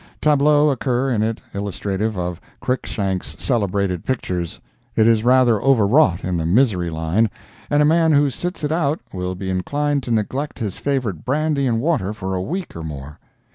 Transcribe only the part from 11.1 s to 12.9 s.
brandy and water for a week or